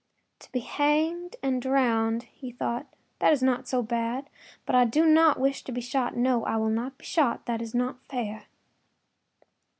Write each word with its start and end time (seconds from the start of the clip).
“To 0.39 0.51
be 0.51 0.61
hanged 0.61 1.35
and 1.43 1.61
drowned,” 1.61 2.23
he 2.23 2.49
thought, 2.51 2.87
“that 3.19 3.31
is 3.31 3.43
not 3.43 3.67
so 3.67 3.83
bad; 3.83 4.31
but 4.65 4.73
I 4.75 4.83
do 4.83 5.05
not 5.05 5.39
wish 5.39 5.63
to 5.65 5.71
be 5.71 5.79
shot. 5.79 6.17
No; 6.17 6.43
I 6.43 6.55
will 6.55 6.71
not 6.71 6.97
be 6.97 7.05
shot; 7.05 7.45
that 7.45 7.61
is 7.61 7.75
not 7.75 8.01
fair. 8.07 8.45